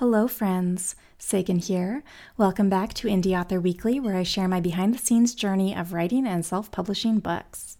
Hello, 0.00 0.26
friends. 0.26 0.96
Sagan 1.18 1.58
here. 1.58 2.02
Welcome 2.38 2.70
back 2.70 2.94
to 2.94 3.06
Indie 3.06 3.38
Author 3.38 3.60
Weekly, 3.60 4.00
where 4.00 4.16
I 4.16 4.22
share 4.22 4.48
my 4.48 4.58
behind 4.58 4.94
the 4.94 4.98
scenes 4.98 5.34
journey 5.34 5.76
of 5.76 5.92
writing 5.92 6.26
and 6.26 6.42
self 6.42 6.70
publishing 6.70 7.18
books. 7.18 7.76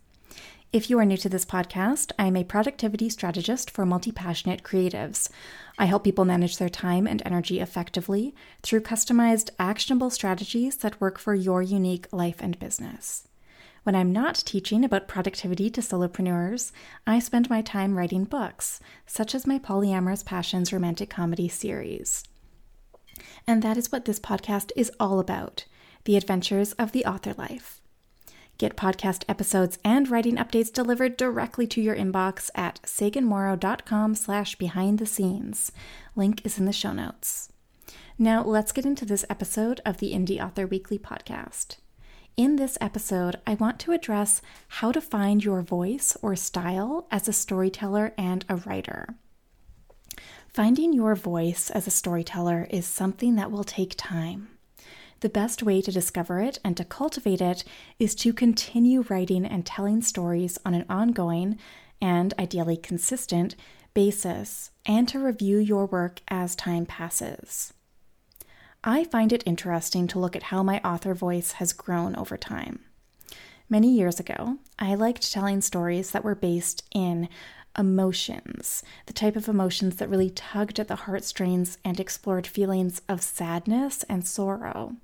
If 0.71 0.91
you 0.91 0.99
are 0.99 1.07
new 1.07 1.17
to 1.17 1.31
this 1.31 1.47
podcast, 1.47 2.13
I 2.19 2.27
am 2.27 2.37
a 2.37 2.45
productivity 2.45 3.09
strategist 3.09 3.71
for 3.71 3.87
multi 3.87 4.13
passionate 4.13 4.63
creatives. 4.63 5.31
I 5.79 5.87
help 5.87 6.05
people 6.05 6.27
manage 6.27 6.59
their 6.59 6.69
time 6.69 7.07
and 7.07 7.23
energy 7.25 7.59
effectively 7.59 8.35
through 8.63 8.83
customized, 8.83 9.49
actionable 9.59 10.11
strategies 10.11 10.77
that 10.77 11.01
work 11.01 11.19
for 11.19 11.35
your 11.35 11.63
unique 11.63 12.07
life 12.13 12.37
and 12.41 12.59
business. 12.59 13.30
When 13.83 13.95
I'm 13.95 14.13
not 14.13 14.35
teaching 14.35 14.85
about 14.85 15.09
productivity 15.09 15.71
to 15.71 15.81
solopreneurs, 15.81 16.71
I 17.07 17.19
spend 17.19 17.49
my 17.49 17.63
time 17.63 17.97
writing 17.97 18.25
books, 18.25 18.79
such 19.07 19.35
as 19.35 19.47
my 19.47 19.59
Polyamorous 19.59 20.25
Passions 20.25 20.73
romantic 20.73 21.09
comedy 21.09 21.49
series. 21.49 22.25
And 23.47 23.63
that 23.63 23.79
is 23.79 23.91
what 23.91 24.05
this 24.05 24.21
podcast 24.21 24.71
is 24.77 24.93
all 25.01 25.19
about 25.19 25.65
the 26.05 26.17
adventures 26.17 26.73
of 26.73 26.93
the 26.93 27.05
author 27.05 27.35
life. 27.35 27.81
Get 28.57 28.77
podcast 28.77 29.25
episodes 29.29 29.79
and 29.85 30.09
writing 30.09 30.37
updates 30.37 30.73
delivered 30.73 31.17
directly 31.17 31.67
to 31.69 31.81
your 31.81 31.97
inbox 31.97 32.51
at 32.55 32.81
saganmorrow.com 32.83 34.15
slash 34.15 34.57
behind 34.57 34.99
the 34.99 35.07
scenes. 35.07 35.73
Link 36.17 36.45
is 36.45 36.59
in 36.59 36.67
the 36.67 36.73
show 36.73 36.93
notes. 36.93 37.51
Now 38.19 38.43
let's 38.45 38.73
get 38.73 38.85
into 38.85 39.07
this 39.07 39.25
episode 39.31 39.81
of 39.87 39.99
the 39.99 40.13
Indie 40.13 40.45
Author 40.45 40.67
Weekly 40.67 40.99
podcast. 40.99 41.77
In 42.41 42.57
this 42.57 42.79
episode, 42.81 43.37
I 43.47 43.53
want 43.53 43.79
to 43.81 43.93
address 43.93 44.41
how 44.69 44.93
to 44.93 45.03
find 45.03 45.45
your 45.45 45.61
voice 45.61 46.17
or 46.23 46.35
style 46.37 47.07
as 47.11 47.29
a 47.29 47.35
storyteller 47.35 48.15
and 48.17 48.47
a 48.49 48.57
writer. 48.57 49.15
Finding 50.49 50.95
your 50.95 51.15
voice 51.15 51.69
as 51.69 51.87
a 51.87 51.91
storyteller 51.91 52.67
is 52.71 52.87
something 52.87 53.37
that 53.37 53.51
will 53.51 53.63
take 53.63 53.93
time. 53.95 54.49
The 55.21 55.29
best 55.29 55.63
way 55.63 55.83
to 55.83 55.93
discover 55.93 56.41
it 56.41 56.59
and 56.65 56.79
to 56.79 56.85
cultivate 56.87 57.43
it 57.43 57.63
is 57.99 58.15
to 58.15 58.33
continue 58.33 59.03
writing 59.11 59.45
and 59.45 59.67
telling 59.67 60.01
stories 60.01 60.59
on 60.65 60.73
an 60.73 60.87
ongoing 60.89 61.59
and 62.01 62.33
ideally 62.39 62.79
consistent 62.79 63.55
basis, 63.93 64.71
and 64.87 65.07
to 65.09 65.19
review 65.19 65.59
your 65.59 65.85
work 65.85 66.23
as 66.29 66.57
time 66.57 66.87
passes. 66.87 67.75
I 68.83 69.05
find 69.05 69.31
it 69.31 69.43
interesting 69.45 70.07
to 70.09 70.19
look 70.19 70.35
at 70.35 70.45
how 70.45 70.63
my 70.63 70.81
author 70.81 71.13
voice 71.13 71.53
has 71.53 71.75
grown 71.75 72.17
over 72.17 72.39
time. 72.39 72.81
Many 73.69 73.93
years 73.93 74.19
ago, 74.19 74.57
I 74.79 74.95
liked 74.95 75.31
telling 75.31 75.61
stories 75.61 76.13
that 76.13 76.25
were 76.25 76.35
based 76.35 76.83
in 76.95 77.29
emotions, 77.79 78.83
the 79.05 79.13
type 79.13 79.37
of 79.37 79.49
emotions 79.49 79.97
that 79.97 80.09
really 80.09 80.31
tugged 80.31 80.81
at 80.81 80.89
the 80.89 80.97
heartstrings 80.97 81.77
and 81.85 82.01
explored 82.01 82.47
feelings 82.47 83.03
of 83.07 83.23
sadness 83.23 84.03
and 84.05 84.27
sorrow. 84.27 84.97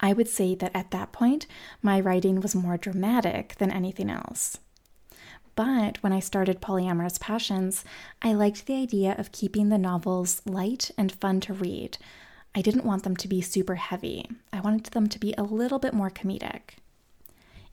I 0.00 0.12
would 0.12 0.28
say 0.28 0.56
that 0.56 0.74
at 0.74 0.90
that 0.90 1.12
point, 1.12 1.46
my 1.80 2.00
writing 2.00 2.40
was 2.40 2.54
more 2.56 2.76
dramatic 2.76 3.54
than 3.58 3.70
anything 3.70 4.10
else. 4.10 4.58
But 5.54 6.02
when 6.02 6.12
I 6.12 6.20
started 6.20 6.60
Polyamorous 6.60 7.20
Passions, 7.20 7.84
I 8.20 8.32
liked 8.32 8.66
the 8.66 8.76
idea 8.76 9.14
of 9.16 9.32
keeping 9.32 9.68
the 9.68 9.78
novels 9.78 10.42
light 10.44 10.90
and 10.98 11.10
fun 11.10 11.40
to 11.40 11.54
read, 11.54 11.98
I 12.54 12.62
didn't 12.62 12.84
want 12.84 13.04
them 13.04 13.16
to 13.16 13.28
be 13.28 13.40
super 13.40 13.76
heavy. 13.76 14.28
I 14.52 14.60
wanted 14.60 14.92
them 14.92 15.08
to 15.08 15.18
be 15.18 15.34
a 15.36 15.42
little 15.42 15.78
bit 15.78 15.94
more 15.94 16.10
comedic. 16.10 16.78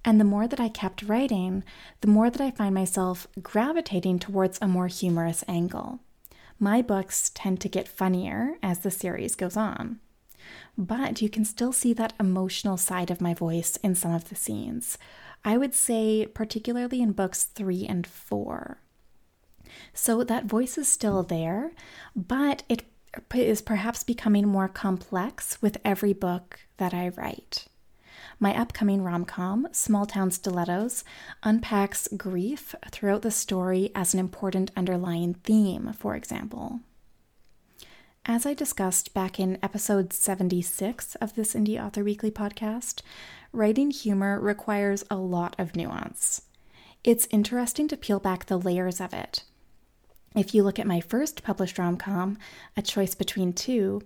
And 0.03 0.19
the 0.19 0.25
more 0.25 0.47
that 0.47 0.59
I 0.59 0.69
kept 0.69 1.03
writing, 1.03 1.63
the 2.01 2.07
more 2.07 2.29
that 2.29 2.41
I 2.41 2.51
find 2.51 2.75
myself 2.75 3.27
gravitating 3.41 4.19
towards 4.19 4.59
a 4.61 4.67
more 4.67 4.87
humorous 4.87 5.43
angle. 5.47 5.99
My 6.59 6.81
books 6.81 7.31
tend 7.33 7.59
to 7.61 7.69
get 7.69 7.87
funnier 7.87 8.55
as 8.61 8.79
the 8.79 8.91
series 8.91 9.35
goes 9.35 9.57
on. 9.57 9.99
But 10.77 11.21
you 11.21 11.29
can 11.29 11.43
still 11.43 11.73
see 11.73 11.91
that 11.93 12.13
emotional 12.19 12.77
side 12.77 13.09
of 13.09 13.19
my 13.21 13.33
voice 13.33 13.77
in 13.77 13.95
some 13.95 14.13
of 14.13 14.29
the 14.29 14.35
scenes. 14.35 14.97
I 15.43 15.57
would 15.57 15.73
say, 15.73 16.27
particularly 16.27 17.01
in 17.01 17.11
books 17.11 17.43
three 17.43 17.85
and 17.85 18.05
four. 18.05 18.77
So 19.93 20.23
that 20.23 20.45
voice 20.45 20.77
is 20.77 20.87
still 20.87 21.23
there, 21.23 21.71
but 22.15 22.63
it 22.69 22.83
is 23.33 23.61
perhaps 23.61 24.03
becoming 24.03 24.47
more 24.47 24.67
complex 24.67 25.61
with 25.61 25.77
every 25.83 26.13
book 26.13 26.59
that 26.77 26.93
I 26.93 27.09
write. 27.09 27.67
My 28.39 28.59
upcoming 28.59 29.03
rom 29.03 29.25
com, 29.25 29.67
Small 29.71 30.05
Town 30.05 30.31
Stilettos, 30.31 31.03
unpacks 31.43 32.07
grief 32.17 32.75
throughout 32.91 33.21
the 33.21 33.31
story 33.31 33.91
as 33.95 34.13
an 34.13 34.19
important 34.19 34.71
underlying 34.75 35.35
theme, 35.35 35.93
for 35.93 36.15
example. 36.15 36.81
As 38.25 38.45
I 38.45 38.53
discussed 38.53 39.13
back 39.13 39.39
in 39.39 39.59
episode 39.61 40.11
76 40.11 41.15
of 41.15 41.35
this 41.35 41.53
Indie 41.53 41.81
Author 41.81 42.03
Weekly 42.03 42.31
podcast, 42.31 43.01
writing 43.53 43.91
humor 43.91 44.39
requires 44.39 45.03
a 45.11 45.15
lot 45.15 45.55
of 45.59 45.75
nuance. 45.75 46.41
It's 47.03 47.27
interesting 47.29 47.87
to 47.89 47.97
peel 47.97 48.19
back 48.19 48.47
the 48.47 48.57
layers 48.57 48.99
of 48.99 49.13
it 49.13 49.43
if 50.35 50.53
you 50.53 50.63
look 50.63 50.79
at 50.79 50.87
my 50.87 50.99
first 50.99 51.43
published 51.43 51.77
rom 51.77 51.97
com, 51.97 52.37
A 52.75 52.81
Choice 52.81 53.15
Between 53.15 53.53
Two, 53.53 54.01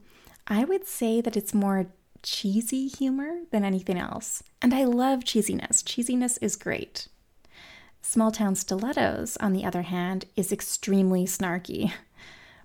I 0.48 0.64
would 0.64 0.86
say 0.86 1.22
that 1.22 1.38
it's 1.38 1.54
more 1.54 1.88
cheesy 2.24 2.88
humor 2.88 3.42
than 3.52 3.64
anything 3.64 3.98
else. 3.98 4.44
And 4.62 4.74
I 4.74 4.84
love 4.84 5.22
cheesiness. 5.22 5.84
Cheesiness 5.84 6.38
is 6.42 6.56
great. 6.56 7.08
Small 8.02 8.32
Town 8.32 8.56
Stilettos, 8.56 9.38
on 9.38 9.54
the 9.54 9.66
other 9.66 9.84
hand, 9.84 10.26
is 10.36 10.52
extremely 10.52 11.26
snarky. 11.26 11.92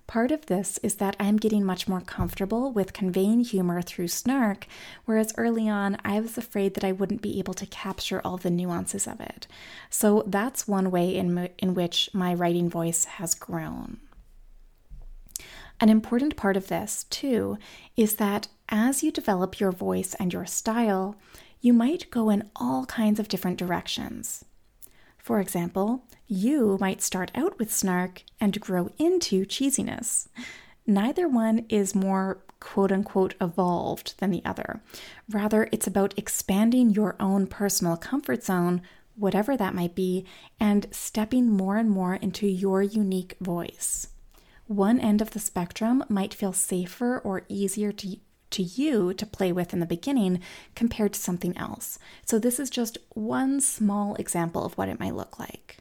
Part 0.07 0.31
of 0.31 0.45
this 0.45 0.77
is 0.83 0.95
that 0.95 1.15
I'm 1.19 1.37
getting 1.37 1.65
much 1.65 1.87
more 1.87 2.01
comfortable 2.01 2.71
with 2.71 2.93
conveying 2.93 3.41
humor 3.41 3.81
through 3.81 4.09
snark, 4.09 4.67
whereas 5.05 5.33
early 5.35 5.67
on 5.67 5.97
I 6.05 6.19
was 6.19 6.37
afraid 6.37 6.75
that 6.75 6.83
I 6.83 6.91
wouldn't 6.91 7.23
be 7.23 7.39
able 7.39 7.55
to 7.55 7.65
capture 7.65 8.21
all 8.23 8.37
the 8.37 8.51
nuances 8.51 9.07
of 9.07 9.19
it. 9.19 9.47
So 9.89 10.23
that's 10.27 10.67
one 10.67 10.91
way 10.91 11.15
in, 11.15 11.49
in 11.57 11.73
which 11.73 12.09
my 12.13 12.33
writing 12.33 12.69
voice 12.69 13.05
has 13.05 13.33
grown. 13.33 13.97
An 15.79 15.89
important 15.89 16.37
part 16.37 16.55
of 16.55 16.67
this, 16.67 17.05
too, 17.09 17.57
is 17.97 18.15
that 18.15 18.47
as 18.69 19.03
you 19.03 19.11
develop 19.11 19.59
your 19.59 19.71
voice 19.71 20.13
and 20.15 20.31
your 20.31 20.45
style, 20.45 21.15
you 21.59 21.73
might 21.73 22.09
go 22.11 22.29
in 22.29 22.49
all 22.55 22.85
kinds 22.85 23.19
of 23.19 23.27
different 23.27 23.57
directions. 23.57 24.45
For 25.25 25.39
example, 25.39 26.03
you 26.27 26.77
might 26.79 27.01
start 27.01 27.31
out 27.33 27.57
with 27.57 27.73
snark 27.73 28.21
and 28.39 28.61
grow 28.61 28.91
into 28.99 29.43
cheesiness. 29.43 30.27
Neither 30.85 31.27
one 31.27 31.65
is 31.67 31.95
more 31.95 32.43
quote 32.59 32.91
unquote 32.91 33.33
evolved 33.41 34.13
than 34.19 34.29
the 34.29 34.45
other. 34.45 34.83
Rather, 35.27 35.67
it's 35.71 35.87
about 35.87 36.13
expanding 36.15 36.91
your 36.91 37.15
own 37.19 37.47
personal 37.47 37.97
comfort 37.97 38.43
zone, 38.43 38.83
whatever 39.15 39.57
that 39.57 39.73
might 39.73 39.95
be, 39.95 40.25
and 40.59 40.85
stepping 40.91 41.49
more 41.49 41.77
and 41.77 41.89
more 41.89 42.13
into 42.13 42.45
your 42.45 42.83
unique 42.83 43.35
voice. 43.41 44.09
One 44.67 44.99
end 44.99 45.23
of 45.23 45.31
the 45.31 45.39
spectrum 45.39 46.03
might 46.07 46.35
feel 46.35 46.53
safer 46.53 47.17
or 47.17 47.45
easier 47.49 47.91
to 47.93 48.17
to 48.55 48.63
you 48.63 49.13
to 49.13 49.25
play 49.25 49.51
with 49.51 49.73
in 49.73 49.79
the 49.79 49.85
beginning 49.85 50.39
compared 50.75 51.13
to 51.13 51.19
something 51.19 51.57
else. 51.57 51.99
So, 52.25 52.39
this 52.39 52.59
is 52.59 52.69
just 52.69 52.97
one 53.09 53.61
small 53.61 54.15
example 54.15 54.65
of 54.65 54.77
what 54.77 54.89
it 54.89 54.99
might 54.99 55.15
look 55.15 55.37
like. 55.39 55.77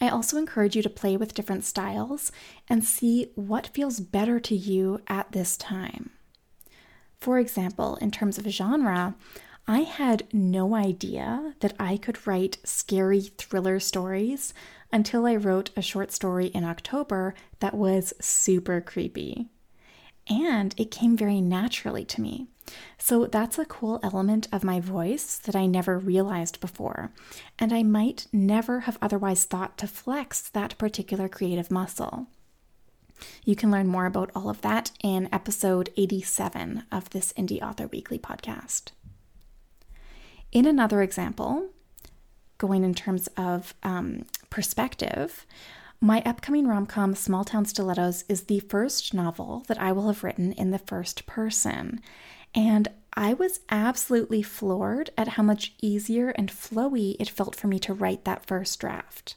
I 0.00 0.08
also 0.08 0.38
encourage 0.38 0.74
you 0.74 0.82
to 0.82 0.90
play 0.90 1.16
with 1.16 1.34
different 1.34 1.64
styles 1.64 2.32
and 2.68 2.84
see 2.84 3.30
what 3.34 3.68
feels 3.68 4.00
better 4.00 4.40
to 4.40 4.56
you 4.56 5.00
at 5.06 5.32
this 5.32 5.56
time. 5.56 6.10
For 7.20 7.38
example, 7.38 7.96
in 7.96 8.10
terms 8.10 8.38
of 8.38 8.46
genre, 8.46 9.14
I 9.68 9.80
had 9.80 10.26
no 10.32 10.74
idea 10.74 11.54
that 11.60 11.74
I 11.78 11.98
could 11.98 12.26
write 12.26 12.58
scary 12.64 13.20
thriller 13.20 13.78
stories 13.78 14.54
until 14.90 15.26
I 15.26 15.36
wrote 15.36 15.70
a 15.76 15.82
short 15.82 16.12
story 16.12 16.46
in 16.46 16.64
October 16.64 17.34
that 17.60 17.74
was 17.74 18.14
super 18.20 18.80
creepy 18.80 19.50
and 20.28 20.74
it 20.76 20.90
came 20.90 21.16
very 21.16 21.40
naturally 21.40 22.04
to 22.06 22.20
me. 22.20 22.46
So 22.98 23.26
that's 23.26 23.58
a 23.58 23.64
cool 23.64 23.98
element 24.02 24.46
of 24.52 24.62
my 24.62 24.80
voice 24.80 25.38
that 25.38 25.56
I 25.56 25.66
never 25.66 25.98
realized 25.98 26.60
before, 26.60 27.12
and 27.58 27.72
I 27.72 27.82
might 27.82 28.26
never 28.32 28.80
have 28.80 28.98
otherwise 29.02 29.44
thought 29.44 29.76
to 29.78 29.86
flex 29.86 30.48
that 30.50 30.78
particular 30.78 31.28
creative 31.28 31.70
muscle. 31.70 32.28
You 33.44 33.56
can 33.56 33.70
learn 33.70 33.86
more 33.86 34.06
about 34.06 34.30
all 34.34 34.48
of 34.48 34.60
that 34.62 34.92
in 35.02 35.28
episode 35.32 35.90
87 35.96 36.84
of 36.90 37.10
this 37.10 37.32
Indie 37.34 37.62
Author 37.62 37.86
Weekly 37.88 38.18
podcast. 38.18 38.92
In 40.52 40.66
another 40.66 41.02
example, 41.02 41.68
going 42.58 42.84
in 42.84 42.94
terms 42.94 43.28
of 43.36 43.74
um, 43.82 44.24
perspective, 44.48 45.46
my 46.02 46.22
upcoming 46.24 46.66
rom 46.66 46.86
com, 46.86 47.14
Small 47.14 47.44
Town 47.44 47.64
Stilettos, 47.64 48.24
is 48.28 48.44
the 48.44 48.60
first 48.60 49.12
novel 49.12 49.64
that 49.68 49.80
I 49.80 49.92
will 49.92 50.06
have 50.06 50.24
written 50.24 50.52
in 50.52 50.70
the 50.70 50.78
first 50.78 51.26
person. 51.26 52.00
And 52.54 52.88
I 53.14 53.34
was 53.34 53.60
absolutely 53.68 54.42
floored 54.42 55.10
at 55.18 55.28
how 55.28 55.42
much 55.42 55.74
easier 55.82 56.30
and 56.30 56.48
flowy 56.50 57.16
it 57.20 57.28
felt 57.28 57.54
for 57.54 57.66
me 57.66 57.78
to 57.80 57.92
write 57.92 58.24
that 58.24 58.46
first 58.46 58.80
draft. 58.80 59.34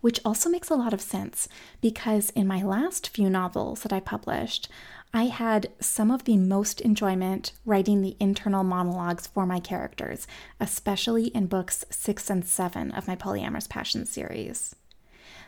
which 0.00 0.20
also 0.24 0.48
makes 0.48 0.70
a 0.70 0.74
lot 0.74 0.94
of 0.94 1.00
sense 1.00 1.48
because 1.80 2.30
in 2.30 2.46
my 2.46 2.62
last 2.62 3.08
few 3.08 3.28
novels 3.28 3.82
that 3.82 3.92
I 3.92 4.00
published, 4.00 4.68
I 5.12 5.24
had 5.24 5.68
some 5.80 6.10
of 6.10 6.24
the 6.24 6.36
most 6.36 6.80
enjoyment 6.80 7.52
writing 7.66 8.00
the 8.00 8.16
internal 8.20 8.62
monologues 8.62 9.26
for 9.26 9.44
my 9.44 9.58
characters, 9.60 10.26
especially 10.60 11.26
in 11.28 11.46
books 11.46 11.84
six 11.90 12.30
and 12.30 12.44
seven 12.44 12.92
of 12.92 13.08
my 13.08 13.16
Polyamorous 13.16 13.68
Passion 13.68 14.06
series. 14.06 14.74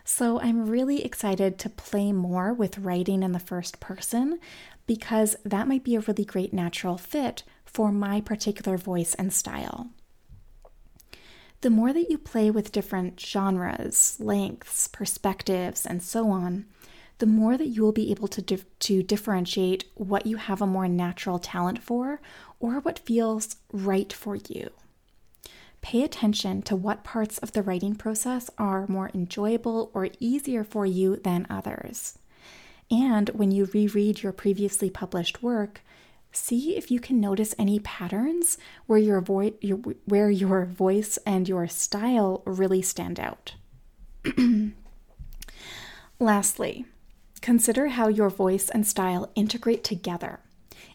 So 0.05 0.41
I'm 0.41 0.67
really 0.67 1.05
excited 1.05 1.59
to 1.61 1.69
play 1.69 2.13
more 2.13 2.53
with 2.53 2.79
writing 2.79 3.23
in 3.23 3.33
the 3.33 3.39
first 3.39 3.81
person 3.81 4.41
because 4.87 5.37
that 5.45 5.69
might 5.69 5.85
be 5.85 5.95
a 5.95 6.01
really 6.01 6.25
great 6.25 6.53
natural 6.53 6.99
fit 6.99 7.45
for 7.65 7.93
my 7.93 8.21
particular 8.21 8.77
voice 8.77 9.15
and 9.15 9.33
style. 9.33 9.91
The 11.61 11.71
more 11.71 11.93
that 11.93 12.11
you 12.11 12.19
play 12.19 12.51
with 12.51 12.73
different 12.73 13.21
genres, 13.21 14.17
lengths, 14.19 14.89
perspectives, 14.89 15.87
and 15.87 16.03
so 16.03 16.29
on, 16.31 16.67
the 17.19 17.27
more 17.27 17.57
that 17.57 17.69
you 17.69 17.83
will 17.83 17.93
be 17.93 18.11
able 18.11 18.27
to, 18.27 18.43
to 18.43 19.03
differentiate 19.05 19.85
what 19.95 20.27
you 20.27 20.39
have 20.39 20.61
a 20.61 20.67
more 20.67 20.89
natural 20.89 21.39
talent 21.39 21.81
for 21.81 22.21
or 22.59 22.81
what 22.81 22.99
feels 22.99 23.55
right 23.73 24.13
for 24.13 24.35
you. 24.35 24.71
Pay 25.83 26.05
attention 26.05 26.63
to 26.63 26.77
what 26.77 27.05
parts 27.05 27.39
of 27.39 27.53
the 27.53 27.63
writing 27.63 27.97
process 27.97 28.49
are 28.57 28.87
more 28.87 29.11
enjoyable 29.13 29.91
or 29.93 30.09
easier 30.21 30.65
for 30.65 30.87
you 30.87 31.17
than 31.17 31.47
others. 31.51 32.19
And 32.91 33.29
when 33.31 33.51
you 33.51 33.69
reread 33.75 34.23
your 34.23 34.33
previously 34.33 34.91
published 34.91 35.43
work, 35.43 35.83
see 36.31 36.77
if 36.77 36.91
you 36.91 37.01
can 37.01 37.21
notice 37.21 37.55
any 37.59 37.81
patterns 37.81 38.59
where 38.87 38.99
your, 38.99 39.21
vo- 39.21 39.55
your, 39.61 39.79
where 40.05 40.31
your 40.31 40.65
voice 40.65 41.19
and 41.27 41.49
your 41.49 41.67
style 41.67 42.43
really 42.47 42.81
stand 42.81 43.19
out. 43.19 43.55
Lastly, 46.21 46.87
consider 47.41 47.89
how 47.89 48.07
your 48.07 48.31
voice 48.31 48.71
and 48.71 48.87
style 48.87 49.31
integrate 49.35 49.83
together. 49.83 50.39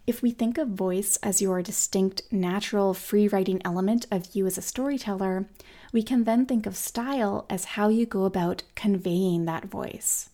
If 0.08 0.22
we 0.22 0.32
think 0.32 0.58
of 0.58 0.70
voice 0.70 1.18
as 1.18 1.42
your 1.42 1.62
distinct, 1.62 2.22
natural, 2.32 2.94
free 2.94 3.28
writing 3.28 3.62
element 3.66 4.06
of 4.10 4.34
you 4.34 4.48
as 4.48 4.58
a 4.58 4.62
storyteller, 4.62 5.50
we 5.92 6.02
can 6.02 6.24
then 6.24 6.46
think 6.46 6.66
of 6.66 6.78
style 6.78 7.46
as 7.50 7.76
how 7.76 7.90
you 7.90 8.06
go 8.06 8.24
about 8.24 8.64
conveying 8.74 9.44
that 9.46 9.66
voice. 9.66 10.30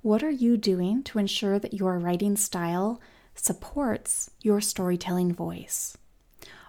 What 0.00 0.22
are 0.22 0.30
you 0.30 0.56
doing 0.56 1.02
to 1.04 1.18
ensure 1.18 1.58
that 1.58 1.74
your 1.74 1.98
writing 1.98 2.38
style 2.38 2.98
supports 3.34 4.30
your 4.40 4.62
storytelling 4.62 5.34
voice? 5.34 5.98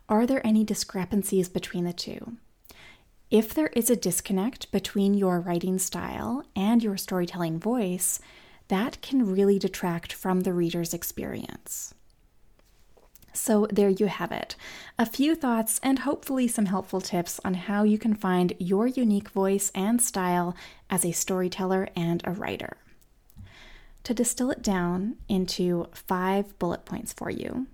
Are 0.10 0.26
there 0.26 0.46
any 0.46 0.66
discrepancies 0.66 1.48
between 1.48 1.86
the 1.86 1.94
two? 1.94 2.36
If 3.32 3.54
there 3.54 3.68
is 3.68 3.90
a 3.90 3.96
disconnect 3.96 4.70
between 4.74 5.14
your 5.14 5.40
writing 5.40 5.80
style 5.80 6.44
and 6.58 6.84
your 6.84 6.98
storytelling 6.98 7.58
voice, 7.58 8.20
that 8.68 9.02
can 9.02 9.32
really 9.32 9.58
detract 9.60 10.12
from 10.12 10.42
the 10.42 10.52
reader's 10.52 10.94
experience. 10.94 11.94
So, 13.38 13.68
there 13.72 13.90
you 13.90 14.08
have 14.08 14.32
it 14.32 14.56
a 14.98 15.06
few 15.06 15.36
thoughts 15.36 15.80
and 15.84 16.00
hopefully 16.00 16.48
some 16.48 16.66
helpful 16.66 17.00
tips 17.00 17.40
on 17.46 17.54
how 17.54 17.84
you 17.84 18.00
can 18.00 18.16
find 18.16 18.54
your 18.58 18.88
unique 18.88 19.30
voice 19.30 19.72
and 19.76 20.02
style 20.02 20.56
as 20.90 21.06
a 21.06 21.12
storyteller 21.12 21.88
and 21.96 22.22
a 22.26 22.32
writer. 22.32 22.78
To 24.06 24.14
distill 24.14 24.50
it 24.50 24.64
down 24.64 25.18
into 25.30 25.88
five 25.94 26.58
bullet 26.58 26.84
points 26.84 27.14
for 27.14 27.30
you. 27.30 27.68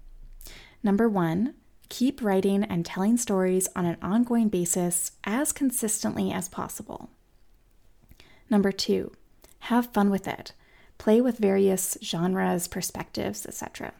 Number 0.83 1.07
one, 1.07 1.53
keep 1.87 2.21
writing 2.21 2.65
and 2.65 2.85
telling 2.85 3.15
stories 3.15 3.69
on 3.73 3.85
an 3.85 3.97
ongoing 4.01 4.49
basis 4.49 5.11
as 5.23 5.53
consistently 5.53 6.31
as 6.31 6.49
possible. 6.49 7.09
Number 8.49 8.73
two, 8.73 9.13
have 9.59 9.93
fun 9.93 10.09
with 10.09 10.27
it. 10.27 10.51
Play 10.97 11.21
with 11.21 11.37
various 11.37 11.97
genres, 12.03 12.67
perspectives, 12.67 13.45
etc. 13.45 13.93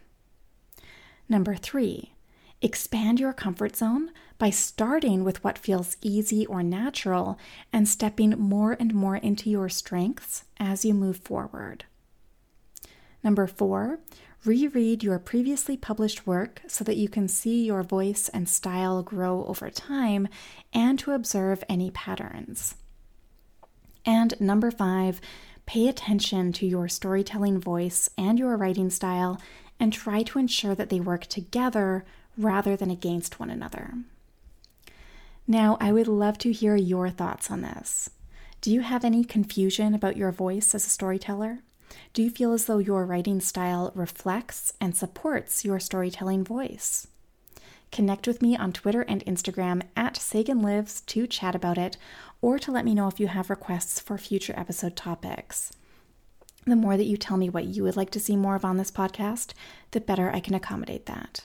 Number 1.30 1.56
three, 1.56 2.14
expand 2.62 3.20
your 3.20 3.34
comfort 3.34 3.76
zone 3.76 4.12
by 4.38 4.50
starting 4.50 5.24
with 5.24 5.44
what 5.44 5.58
feels 5.58 5.98
easy 6.02 6.46
or 6.46 6.64
natural 6.64 7.38
and 7.72 7.88
stepping 7.88 8.32
more 8.32 8.76
and 8.80 8.94
more 8.94 9.18
into 9.18 9.50
your 9.50 9.70
strengths 9.70 10.44
as 10.60 10.86
you 10.86 10.94
move 10.94 11.18
forward. 11.18 11.86
Number 13.24 13.48
four, 13.48 14.00
reread 14.46 15.04
your 15.04 15.20
previously 15.20 15.78
published 15.78 16.28
work 16.28 16.62
so 16.68 16.84
that 16.84 16.98
you 16.98 17.08
can 17.08 17.28
see 17.28 17.64
your 17.64 17.84
voice 17.84 18.30
and 18.30 18.50
style 18.50 19.02
grow 19.02 19.46
over 19.46 19.70
time 19.70 20.28
and 20.74 21.00
to 21.00 21.12
observe 21.12 21.64
any 21.70 21.90
patterns. 21.92 22.76
And 24.06 24.40
number 24.42 24.72
five, 24.72 25.22
pay 25.66 25.88
attention 25.88 26.52
to 26.54 26.68
your 26.68 26.90
storytelling 26.90 27.60
voice 27.60 28.10
and 28.18 28.38
your 28.38 28.58
writing 28.58 28.90
style 28.90 29.40
and 29.80 29.92
try 29.92 30.24
to 30.24 30.40
ensure 30.40 30.76
that 30.76 30.90
they 30.90 31.00
work 31.00 31.26
together 31.26 32.06
rather 32.38 32.76
than 32.76 32.90
against 32.90 33.40
one 33.40 33.50
another. 33.50 33.94
Now, 35.48 35.78
I 35.80 35.92
would 35.92 36.08
love 36.08 36.38
to 36.40 36.52
hear 36.52 36.76
your 36.76 37.10
thoughts 37.10 37.52
on 37.52 37.62
this. 37.62 38.10
Do 38.62 38.72
you 38.72 38.82
have 38.82 39.04
any 39.04 39.26
confusion 39.26 39.94
about 39.94 40.16
your 40.16 40.32
voice 40.32 40.74
as 40.74 40.86
a 40.88 40.90
storyteller? 40.90 41.60
Do 42.14 42.24
you 42.24 42.30
feel 42.30 42.54
as 42.54 42.66
though 42.66 42.78
your 42.78 43.06
writing 43.06 43.42
style 43.42 43.92
reflects 43.94 44.74
and 44.80 44.96
supports 44.96 45.66
your 45.66 45.80
storytelling 45.80 46.44
voice? 46.44 47.08
Connect 47.92 48.26
with 48.26 48.42
me 48.42 48.58
on 48.58 48.74
Twitter 48.74 49.02
and 49.02 49.24
Instagram 49.26 49.84
at 49.96 50.18
Sagan 50.18 50.62
Lives 50.62 51.02
to 51.02 51.28
chat 51.28 51.54
about 51.54 51.78
it 51.78 51.98
or 52.42 52.58
to 52.58 52.72
let 52.72 52.86
me 52.86 52.96
know 52.96 53.08
if 53.08 53.20
you 53.20 53.28
have 53.28 53.50
requests 53.50 54.00
for 54.00 54.18
future 54.18 54.54
episode 54.58 54.96
topics. 54.96 55.72
The 56.66 56.76
more 56.76 56.96
that 56.96 57.06
you 57.06 57.18
tell 57.18 57.38
me 57.38 57.50
what 57.50 57.66
you 57.66 57.84
would 57.84 57.98
like 57.98 58.12
to 58.12 58.20
see 58.20 58.36
more 58.36 58.56
of 58.56 58.64
on 58.64 58.78
this 58.78 58.92
podcast, 58.92 59.54
the 59.92 60.00
better 60.00 60.32
I 60.32 60.40
can 60.40 60.54
accommodate 60.54 61.06
that. 61.08 61.42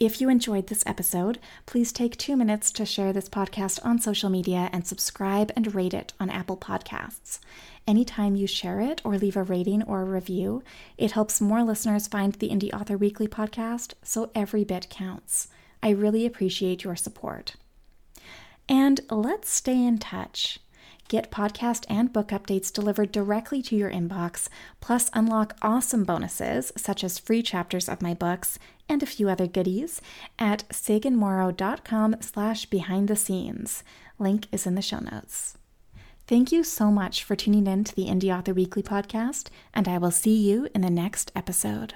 If 0.00 0.18
you 0.18 0.30
enjoyed 0.30 0.68
this 0.68 0.82
episode, 0.86 1.38
please 1.66 1.92
take 1.92 2.16
two 2.16 2.34
minutes 2.34 2.72
to 2.72 2.86
share 2.86 3.12
this 3.12 3.28
podcast 3.28 3.84
on 3.84 3.98
social 3.98 4.30
media 4.30 4.70
and 4.72 4.86
subscribe 4.86 5.52
and 5.54 5.74
rate 5.74 5.92
it 5.92 6.14
on 6.18 6.30
Apple 6.30 6.56
Podcasts. 6.56 7.38
Anytime 7.86 8.34
you 8.34 8.46
share 8.46 8.80
it 8.80 9.02
or 9.04 9.18
leave 9.18 9.36
a 9.36 9.42
rating 9.42 9.82
or 9.82 10.00
a 10.00 10.06
review, 10.06 10.62
it 10.96 11.12
helps 11.12 11.40
more 11.40 11.62
listeners 11.62 12.08
find 12.08 12.32
the 12.34 12.48
Indie 12.48 12.72
Author 12.72 12.96
Weekly 12.96 13.28
podcast, 13.28 13.92
so 14.02 14.30
every 14.34 14.64
bit 14.64 14.88
counts. 14.88 15.48
I 15.82 15.90
really 15.90 16.24
appreciate 16.24 16.82
your 16.82 16.96
support. 16.96 17.56
And 18.70 19.00
let's 19.10 19.50
stay 19.50 19.84
in 19.84 19.98
touch. 19.98 20.60
Get 21.10 21.32
podcast 21.32 21.86
and 21.88 22.12
book 22.12 22.28
updates 22.28 22.72
delivered 22.72 23.10
directly 23.10 23.62
to 23.62 23.74
your 23.74 23.90
inbox, 23.90 24.48
plus 24.80 25.10
unlock 25.12 25.56
awesome 25.60 26.04
bonuses 26.04 26.70
such 26.76 27.02
as 27.02 27.18
free 27.18 27.42
chapters 27.42 27.88
of 27.88 28.00
my 28.00 28.14
books 28.14 28.60
and 28.88 29.02
a 29.02 29.06
few 29.06 29.28
other 29.28 29.48
goodies 29.48 30.00
at 30.38 30.68
saganmorrow.com 30.68 32.14
slash 32.20 32.66
behind 32.66 33.08
the 33.08 33.16
scenes. 33.16 33.82
Link 34.20 34.46
is 34.52 34.68
in 34.68 34.76
the 34.76 34.82
show 34.82 35.00
notes. 35.00 35.58
Thank 36.28 36.52
you 36.52 36.62
so 36.62 36.92
much 36.92 37.24
for 37.24 37.34
tuning 37.34 37.66
in 37.66 37.82
to 37.82 37.96
the 37.96 38.06
Indie 38.06 38.32
Author 38.32 38.54
Weekly 38.54 38.84
podcast, 38.84 39.48
and 39.74 39.88
I 39.88 39.98
will 39.98 40.12
see 40.12 40.36
you 40.36 40.68
in 40.76 40.82
the 40.82 40.90
next 40.90 41.32
episode. 41.34 41.94